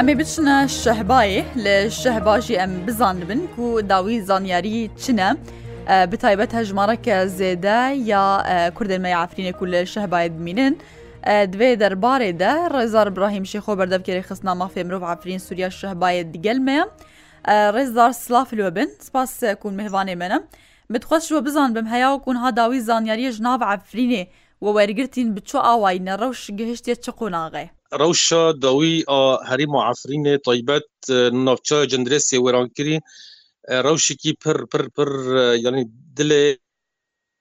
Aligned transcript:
ئەمێ 0.00 0.14
بچنە 0.20 0.54
شەهبایێ 0.82 1.40
لە 1.64 1.76
شەهباژی 2.00 2.54
ئەم 2.60 2.72
بزان 2.86 3.16
بن 3.28 3.40
و 3.64 3.80
داوی 3.90 4.20
زانیاری 4.28 4.80
چنە 5.02 5.28
بتایبەت 6.12 6.50
هەژمارەکە 6.58 7.16
زێدە 7.38 7.80
یا 8.12 8.24
کوردمەی 8.76 9.14
ئافرینێک 9.20 9.58
و 9.62 9.66
لە 9.72 9.80
شەهبایت 9.92 10.32
بمینن. 10.38 10.74
دوێ 11.52 11.70
دەربارێ 11.82 12.30
دە 12.42 12.52
ڕێزار 12.74 13.08
براهیم 13.16 13.44
شێخۆ 13.52 13.72
بەردەفکێری 13.78 14.24
خستنامە 14.28 14.66
فێمرۆڤ 14.74 15.02
ئافرین 15.10 15.40
سووریا 15.46 15.68
شەهبایەت 15.80 16.28
دیگەلمەیە 16.34 16.84
ڕێزدار 17.74 18.10
سلافلوە 18.22 18.70
بن 18.76 18.88
سپاس 19.06 19.32
کون 19.62 19.74
مهوانێ 19.80 20.14
منە 20.22 20.38
بتخۆشوە 20.92 21.40
بزان 21.46 21.70
بم 21.76 21.86
هەیە 21.92 22.08
و 22.12 22.20
کوونها 22.24 22.48
داوی 22.58 22.80
زانیاریە 22.88 23.30
ژناو 23.36 23.56
ئافرینێ 23.68 24.22
وەوەرگرتین 24.66 25.28
بچۆ 25.36 25.58
ئاواینە 25.68 26.14
ڕەوش 26.22 26.40
گەهشتێت 26.58 26.98
چ 27.04 27.06
قۆناغێ 27.18 27.64
ڕەوشە 28.00 28.42
دەوی 28.64 28.92
هەریم 29.48 29.72
و 29.74 29.84
عفرینێ 29.90 30.34
تایبەت 30.46 30.90
ناوچە 31.46 31.76
جندرێسی 31.92 32.42
وێرانکردی 32.44 32.98
ڕەوشێکی 33.84 34.32
پر 34.42 34.58
پر 34.70 34.84
پر 34.94 35.08
یعنی 35.64 35.82
دلێ 36.18 36.44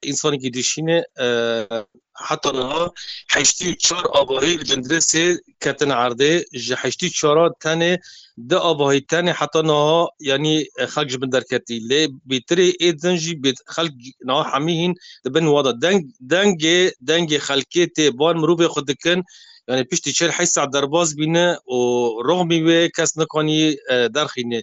insanekî 0.08 0.54
dişîne 0.54 1.04
heta 2.30 2.52
niha 2.54 2.92
heştî 3.34 3.78
çar 3.78 4.04
abahî 4.22 4.66
cindire 4.66 4.98
sê 5.10 5.26
ketin 5.60 5.90
erdê 5.90 6.58
ji 6.60 6.76
heştî 6.76 7.12
çara 7.12 7.46
tenê 7.64 7.98
de 8.38 8.58
abahî 8.60 9.00
tenê 9.12 9.34
heta 9.42 9.62
niha 9.64 10.08
yanî 10.20 10.56
xelk 10.94 11.10
ji 11.10 11.22
bin 11.22 11.32
derketî 11.32 11.76
lê 11.90 12.02
bêtirê 12.30 12.68
êdin 12.90 13.16
jî 13.24 13.34
xelk 13.76 13.94
niha 14.30 14.44
hemî 14.54 14.74
hîn 14.82 14.94
dibin 15.26 15.46
wada 15.54 15.72
deng 15.82 16.02
dengê 16.32 16.80
dengê 17.10 17.38
xelkê 17.50 17.84
tê 17.98 18.06
bar 18.20 18.36
mirovê 18.42 18.66
xwe 18.74 18.88
dikin 18.88 19.24
yani 19.70 19.86
piştî 19.88 20.14
çer 20.14 20.30
heysa 20.30 20.74
derbaz 20.74 21.18
bîne 21.18 21.48
û 21.76 21.78
roxmî 22.28 22.60
wê 22.68 22.82
kes 22.98 23.12
nikanî 23.18 23.62
derxîne 24.18 24.60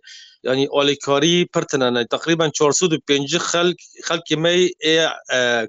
yani 0.47 0.66
olikkarî 0.78 1.36
pirtinene 1.55 2.02
tqriban 2.12 2.50
450 2.61 3.27
xelk 3.52 3.78
xelkî 4.08 4.36
me 4.42 4.52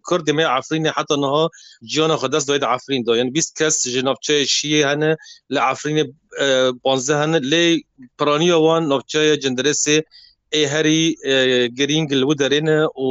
Kurdî 0.08 0.34
me 0.38 0.44
Afrînê 0.58 0.92
heta 0.98 1.16
niha 1.24 1.44
ciyana 1.92 2.16
xwe 2.22 2.30
dest 2.34 2.46
doyê 2.50 2.66
Afrîn 2.76 3.04
da 3.08 3.12
yan 3.20 3.30
bîst 3.36 3.52
kes 3.60 3.76
ji 3.94 4.02
navçeyê 4.10 4.46
şiyê 4.58 4.82
hene 4.90 5.12
li 5.54 5.60
Afrînê 5.72 6.04
banze 6.86 7.16
hene 7.22 7.38
lê 7.52 7.66
piraniya 8.20 8.58
wan 8.66 8.84
navçeya 8.92 9.36
cindiresê 9.44 9.96
ê 10.60 10.68
herî 10.74 11.02
girîngil 11.80 12.22
û 12.30 12.34
derêne 12.42 12.80
û 13.06 13.08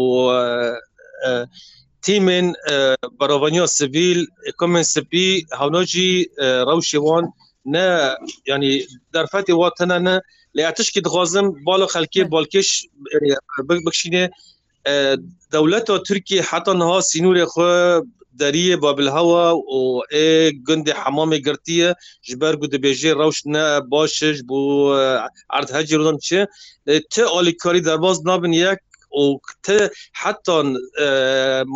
تیمên 2.05 2.47
berovaniya 3.21 3.67
sivîl 3.79 4.21
komên 4.61 4.85
spî 4.95 5.27
hewna 5.61 5.83
jî 5.93 6.11
rewşê 6.71 6.99
wan 7.09 7.25
ne 7.75 7.87
yanî 8.51 8.71
derfetê 9.15 9.53
watine 9.61 9.99
ne 10.05 10.17
لە 10.57 10.63
یاتشکی 10.69 11.01
دخوازم 11.07 11.47
بالا 11.69 11.87
خەکی 11.95 12.23
بالکش 12.35 12.69
بکشینێ 13.87 14.25
دەولەت 15.55 15.87
تورکی 16.09 16.39
حتا 16.51 16.73
نها 16.81 16.97
سینورێ 17.11 17.45
خو 17.53 17.65
دەریە 18.43 18.77
بابلهوا 18.85 19.47
و 19.73 19.77
گوندی 20.67 20.93
حمامێ 21.03 21.39
گرتیە 21.47 21.89
ji 22.27 22.35
ber 22.41 22.55
gu 22.61 22.67
dibêjê 22.73 23.11
rewş 23.23 23.39
ne 23.55 23.65
başş 23.93 24.21
بۆ 24.51 24.59
erdhecî 25.59 25.95
rodan 25.99 26.19
çi 26.27 26.39
ti 27.13 27.25
alîkarî 27.39 27.81
derbas 27.89 28.19
nabin 28.29 28.53
yek 28.67 28.79
و 29.23 29.25
te 29.67 29.79
hetan 30.21 30.67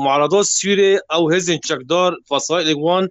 marada 0.04 0.38
Sûrê 0.58 0.90
ew 1.16 1.24
hêzên 1.32 1.60
çekdar 1.68 2.10
fasayê 2.30 2.74
wan 2.84 3.04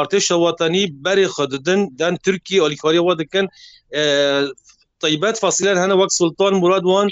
artêşa 0.00 0.34
watanî 0.44 0.82
berê 1.04 1.26
xwe 1.34 1.46
didin 1.52 1.80
den 2.00 2.14
Tirkî 2.24 2.56
alîkariya 2.66 3.02
wa 3.08 3.14
dikin 3.18 3.46
طيبات 5.00 5.36
فاصلان 5.36 5.78
هنا 5.78 5.94
وقت 5.94 6.10
سلطان 6.10 6.54
مراد 6.54 6.84
وان 6.84 7.08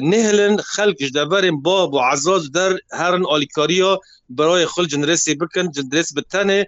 نهلن 0.00 0.56
خلقش 0.60 1.10
دبرن 1.10 1.60
باب 1.60 1.94
و 1.94 1.98
عزاز 1.98 2.50
در 2.50 2.78
هرن 2.92 3.24
آلیکاریا 3.24 3.98
برای 4.30 4.66
خل 4.66 4.86
جنرسی 4.86 5.34
بکن 5.34 5.70
جنرس 5.70 6.14
بتنه 6.16 6.66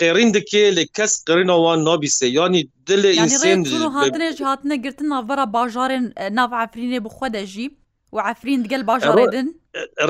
قێرین 0.00 0.30
دکێ 0.36 0.64
لە 0.76 0.84
کەس 0.96 1.12
قڕینەوەوان 1.30 1.78
نابیسێ 1.88 2.24
ینی 2.38 2.62
دل 2.88 3.02
هاتنە 4.42 4.76
گرتن 4.84 5.06
ناڤرا 5.12 5.46
باژارێن 5.54 6.04
ناڤعفرینێ 6.38 6.98
بخوا 7.06 7.28
دەژی 7.36 7.68
و 8.12 8.16
عفرین 8.30 8.60
دگەل 8.64 8.82
باژارێدن 8.90 9.46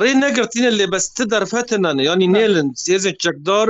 ڕێ 0.00 0.12
نەگرتینە 0.24 0.70
لێ 0.78 0.86
بەستە 0.92 1.24
دەرفەتەنانە 1.32 2.00
ینی 2.10 2.28
نێلن 2.34 2.68
سێزە 2.84 3.10
چەکدار 3.24 3.66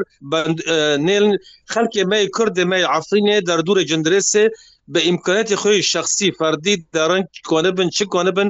نێلن 1.09 1.35
خەلکێ 1.73 2.03
مەی 2.13 2.27
کوردێ 2.37 2.65
مەی 2.73 2.83
عفرینێ 2.97 3.39
دەردورە 3.49 3.83
جندرێسێ 3.91 4.47
به 4.95 5.01
امکانیت 5.09 5.51
خۆی 5.61 5.81
شخصی 5.93 6.33
فردی 6.39 6.75
دارن 6.97 7.23
کۆنە 7.51 7.71
بن 7.79 7.89
چ 7.89 7.99
کۆنە 8.15 8.33
بن 8.39 8.49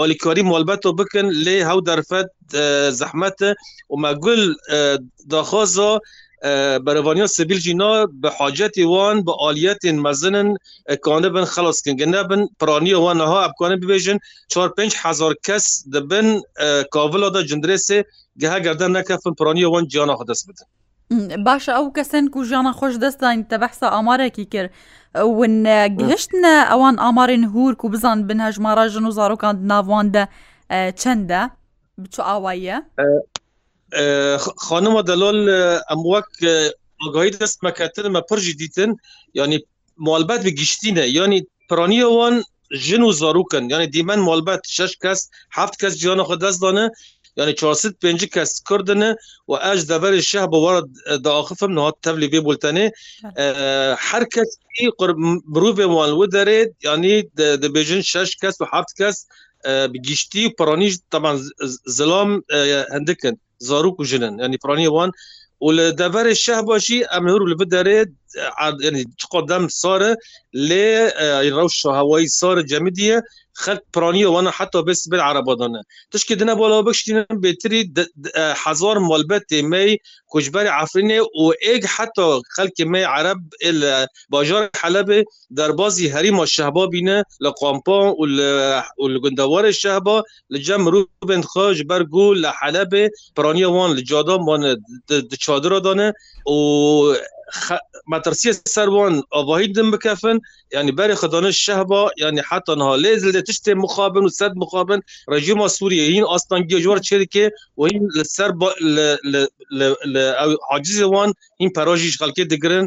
ئۆلیکاری 0.00 0.42
مالبەت 0.50 0.82
و 0.86 0.92
بکن 1.00 1.26
لێ 1.44 1.56
هەو 1.68 1.78
دەرفەت 1.88 2.28
زەحمەتە 3.00 3.50
و 3.90 3.94
مەگول 4.04 4.42
داخۆزۆ 5.32 5.90
بەرەوانیا 6.84 7.26
سبیلجینا 7.38 7.92
بە 8.22 8.28
حاجەتی 8.38 8.84
وان 8.92 9.16
بە 9.26 9.32
ئالیەتین 9.42 9.96
مەزنن 10.06 10.48
کانە 11.06 11.28
بن 11.34 11.44
خلاصکنگە 11.52 12.22
بن 12.30 12.40
پرانی 12.60 12.94
وانها 13.04 13.38
ئەبکانە 13.44 13.76
ببێژن 13.82 14.18
4500 14.48 15.34
کەس 15.46 15.64
دەبن 15.94 16.26
کاڤڵدا 16.94 17.40
جندرێسێ 17.50 17.98
گەهگەردە 18.42 18.86
نەکەفن 18.96 19.32
پرانی 19.38 19.64
وان 19.72 19.84
جیانە 19.92 20.14
خدەست 20.20 20.44
بدن 20.48 20.66
باشە 21.10 21.72
ئەو 21.76 21.86
کەسن 21.96 22.26
و 22.36 22.42
ژیانە 22.48 22.72
خۆش 22.78 22.94
دەستان 23.04 23.44
تە 23.50 23.56
بەحسا 23.62 23.88
ئامارێکی 23.94 24.44
کرد 24.54 24.70
ون 25.38 25.56
گەشتە 26.00 26.52
ئەوان 26.70 26.94
ئامارین 27.04 27.44
هورک 27.52 27.80
و 27.84 27.88
بزان 27.92 28.18
بن 28.28 28.38
هەژماراژن 28.46 29.04
و 29.08 29.16
زارۆکان 29.18 29.56
ناواندە 29.70 30.24
چەندە 31.00 31.40
بچو 32.02 32.22
ئاوایە 32.30 32.76
خانمە 34.66 35.02
دەلۆل 35.10 35.40
ئەم 35.88 36.00
وەک 36.12 36.30
ئۆگاهی 37.02 37.32
دەست 37.40 37.58
مەکەتر 37.66 38.04
مە 38.14 38.20
پرژی 38.28 38.54
دیتن 38.60 38.90
ینی 39.40 39.58
مالبەت 40.06 40.40
بگیشتینە 40.46 41.04
ینی 41.16 41.40
پرانیەوان 41.68 42.34
ژن 42.86 43.02
و 43.02 43.12
زارروکن 43.20 43.64
یعنی 43.72 43.86
دیمن 43.94 44.20
مالبەت 44.28 44.62
شش 44.76 44.92
کەس 45.02 45.20
هەفت 45.58 45.74
کەس 45.82 45.94
جیانە 46.00 46.24
خۆ 46.28 46.34
دەستدانە 46.44 46.84
yani 47.38 47.54
405 47.56 48.26
kes 48.30 48.60
Kurdine 48.68 49.16
ve 49.50 49.56
eş 49.72 49.80
deverê 49.92 50.22
şeh 50.22 50.44
bi 50.52 50.58
war 50.66 50.76
daxifim 51.24 51.76
nihat 51.76 52.02
tevlî 52.02 52.26
vê 52.28 52.40
bultenê 52.48 52.84
her 53.98 54.24
kes 54.34 54.50
mirovê 55.54 55.86
wan 55.94 56.10
wi 56.20 56.26
derê 56.36 56.72
yanî 56.82 57.12
dibêjin 57.36 58.02
şeş 58.02 58.36
kes 58.36 58.54
û 58.60 58.64
heft 58.76 58.92
kes 58.98 59.26
giştî 60.02 60.54
piranî 60.58 60.90
taban 61.10 61.40
zilam 61.86 62.30
hindikin 62.94 63.40
zarok 63.58 63.98
û 64.00 64.04
jinin 64.04 64.38
yani 64.38 64.58
piraniye 64.58 64.88
wan 64.96 65.10
û 65.60 65.66
li 65.76 65.86
deverê 66.02 66.34
şeh 66.34 66.60
başî 66.66 67.04
em 67.16 67.24
hur 67.28 67.42
li 67.50 67.54
derê 67.54 68.12
قدم 69.32 69.68
صار 69.68 70.16
لروش 70.54 71.86
هوائي 71.86 72.26
صار 72.26 72.60
جامدية 72.60 73.22
خلت 73.52 73.84
برانية 73.96 74.26
وانا 74.26 74.50
حتى 74.50 74.82
بس 74.82 75.08
بالعربادانة 75.08 75.82
تشكي 76.10 76.34
دنا 76.34 76.54
بولا 76.54 76.80
بكشتين 76.80 77.24
بيتري 77.30 77.90
حزار 78.36 78.98
مالبات 78.98 79.54
مي 79.54 79.96
كجبري 80.34 80.68
عفريني 80.68 81.20
و 81.20 81.26
ايج 81.66 81.84
حتى 81.86 82.40
خلك 82.56 82.80
مي 82.80 83.04
عرب 83.04 83.44
باجار 84.30 84.70
حلب 84.76 85.24
دربازي 85.50 86.10
هريم 86.12 86.40
الشهبا 86.42 86.84
بينا 86.84 87.24
لقوامبان 87.40 88.14
والجندوار 88.98 89.66
الشهبا 89.66 90.22
لجم 90.50 90.88
روبن 90.88 91.42
خاج 91.42 91.82
برقو 91.82 92.32
لحلب 92.32 93.10
برانية 93.36 93.66
وان 93.66 93.92
لجادا 93.96 94.34
وان 94.34 94.76
دشادرة 95.10 95.78
دانه 95.78 96.12
و 96.48 97.14
مەترسی 98.12 98.52
سەروان 98.74 99.14
ئەواهی 99.36 99.68
دم 99.76 99.88
بکەفن 99.94 100.36
ینی 100.76 100.92
بەری 100.98 101.14
خدانە 101.20 101.50
شەهبا 101.64 102.02
ینی 102.22 102.42
حتانها 102.50 102.92
لێزل 103.04 103.32
لە 103.36 103.42
تشتێ 103.48 103.72
مخابن 103.84 104.24
و 104.24 104.34
سەد 104.40 104.52
مخابن 104.62 105.00
ڕژیما 105.32 105.66
سووریە 105.76 106.04
هین 106.14 106.26
ئاستانگیە 106.32 106.78
جووار 106.84 106.98
چێکێ 107.08 107.46
وین 107.80 108.02
لەسەر 108.18 108.50
عجزوان 110.74 111.30
این 111.60 111.70
پەراژیش 111.76 112.14
خەکێ 112.22 112.44
دەگرن 112.52 112.84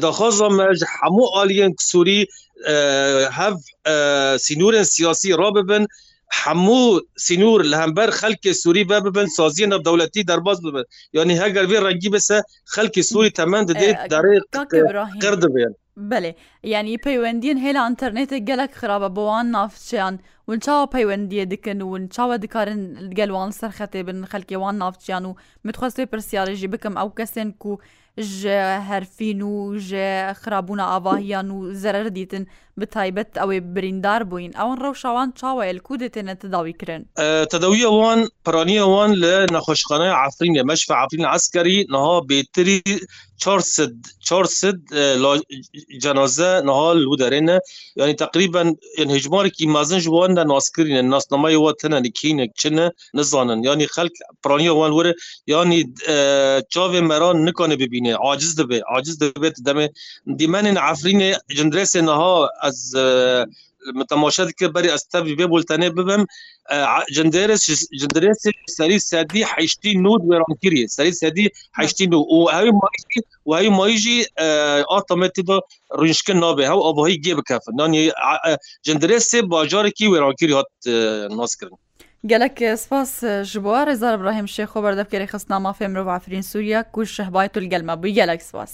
داخوازە 0.05 0.47
مەژ 0.59 0.79
هەموو 0.97 1.27
ئالیەن 1.35 1.71
سووری 1.89 2.21
هەف 3.39 3.55
سینورن 4.45 4.85
سیاسی 4.95 5.29
ڕاببن 5.41 5.83
هەموو 6.41 6.83
سینور 7.25 7.59
لە 7.71 7.75
هەمبەر 7.83 8.09
خەلکی 8.21 8.51
سووری 8.61 8.83
بە 8.91 8.97
ببن 9.05 9.27
سازیە 9.37 9.67
نەدەولەتی 9.73 10.23
دەرباز 10.31 10.57
ببن 10.65 10.85
ینی 11.17 11.35
هەگەر 11.41 11.65
وێ 11.71 11.79
ڕەنگی 11.85 12.09
بسە 12.15 12.37
خەلکی 12.73 13.03
سووری 13.09 13.29
تەمەند 13.39 13.67
دێت 13.81 13.97
دەڕێ 14.13 14.35
قڕ 15.23 15.35
دەبێن 15.43 15.73
بەێ 16.11 16.29
یعنی 16.67 16.97
پەیوەندیان 17.05 17.57
هێ 17.63 17.71
لە 17.77 17.81
ئەتەرنێتێک 17.87 18.43
گەلک 18.49 18.71
خراپە 18.81 19.09
بۆوان 19.17 19.45
نافچیان 19.55 20.15
ون 20.47 20.59
چاوە 20.65 20.85
پەیوەندیە 20.95 21.45
دکن 21.53 21.81
ون 21.81 22.03
چاوە 22.15 22.35
دکارن 22.43 22.81
گەلوان 23.19 23.51
سەرخەتێ 23.59 24.01
بن 24.07 24.19
خەلکێوان 24.31 24.75
نافچیان 24.83 25.23
و 25.25 25.37
متخواستێ 25.65 26.03
پرسیارێژی 26.11 26.71
بکەم 26.73 26.95
ئەو 26.99 27.09
کەسێن 27.19 27.49
کو 27.63 27.73
ژ 28.37 28.43
هەرفین 28.89 29.39
و 29.43 29.53
ژ 29.87 29.89
خراببوونا 30.41 30.85
ئاواهیان 30.93 31.47
و 31.51 31.57
زەرەر 31.81 32.07
دیتن 32.17 32.43
بتایبەت 32.79 33.31
ئەوێ 33.41 33.57
بریندار 33.75 34.21
بووین 34.29 34.51
ئەوان 34.59 34.77
ڕەوشاوان 34.83 35.29
چاوەل 35.39 35.77
کو 35.85 35.93
دێتێنە 36.01 36.33
تداویکردن 36.41 37.01
تەدەوی 37.53 37.83
ئەوان 37.89 38.19
پرانی 38.45 38.79
ئەوان 38.83 39.11
لە 39.23 39.35
نەخۆشخانە 39.55 40.09
عفرین 40.23 40.53
لە 40.59 40.63
مەشف 40.69 40.89
عفرین 41.03 41.25
عسکەری 41.35 41.77
نەها 41.93 42.17
بێتری 42.29 42.77
400 43.37 44.77
جەنازە 46.03 46.48
نهال 46.69 46.99
ودرێنە 47.11 47.57
ینی 48.01 48.15
تقریبا 48.23 48.63
هژمارێکی 49.17 49.65
مازن 49.75 49.99
جوان 50.05 50.31
لە 50.37 50.43
ناسکرینە 50.53 51.01
ناسنمای 51.13 51.55
وا 51.63 51.71
تەنانی 51.81 52.11
کینێک 52.19 52.51
چنە 52.61 52.85
نزانن 53.17 53.59
ینی 53.69 53.87
خەک 53.95 54.13
پرانیوان 54.43 54.91
وره 54.97 55.11
ینی 55.53 55.79
چاێ 56.73 56.99
مەران 57.09 57.37
نکانە 57.47 57.75
ببینێ 57.83 58.13
عجز 58.27 58.51
دەبێ 58.59 58.79
عجز 58.95 59.15
دەبێت 59.23 59.55
دەمێ 59.67 59.85
دیمەن 60.39 60.65
عفرینێ 60.89 61.29
جندرسێ 61.57 62.01
نها 62.09 62.33
از 62.67 62.77
تەماشەت 64.09 64.49
کە 64.59 64.67
بەری 64.75 64.89
ئەستا 64.93 65.19
بێ 65.39 65.45
بولتەنێ 65.53 65.89
ببم 65.97 66.21
جندێرە 67.15 67.55
سەری 68.77 68.97
سەدی 69.09 69.43
حشتی 69.53 69.93
نود 70.05 70.21
وێڕانگیری 70.29 70.83
سەری 70.95 71.13
سەدی 71.21 71.47
حشتی 71.77 72.05
نو 72.11 72.19
و 72.19 72.37
هەوی 72.55 72.71
مایژی 72.81 73.19
و 73.45 73.51
هەوی 73.57 73.71
مایژی 73.79 74.17
ئاتەمەتی 74.91 75.43
بە 75.49 75.57
ڕنجکە 75.99 76.33
نابێ 76.43 76.65
هەو 76.71 76.79
ئەبهی 76.87 77.17
گێ 77.25 77.33
بکەفن 77.39 77.73
نانی 77.79 78.03
جندێ 78.87 79.17
سێ 79.29 79.39
باجارێکی 79.51 80.09
وێڕانگیری 80.11 80.53
هات 80.59 80.69
ناسکردن 81.39 81.79
gelek 82.31 82.57
spas 82.83 83.11
ji 83.49 83.59
bo 83.63 83.73
Rêzar 83.89 84.15
Brahim 84.21 84.47
Şêxo 84.55 84.79
berdevkerê 84.85 85.27
xistnama 85.33 85.71
fê 85.77 85.85
mirov 85.91 86.07
Afrîn 86.17 86.41
Sûriya 86.51 86.79
ku 86.93 87.01
şehbaytul 87.17 87.63
gelme 87.73 87.93
bû 88.01 88.07
gelek 88.19 88.41
spas. 88.49 88.73